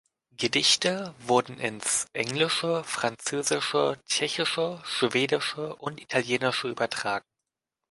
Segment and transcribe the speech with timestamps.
[0.35, 7.27] Gedichte wurden ins Englische, Französische, Tschechische, Schwedische und Italienische übertragen.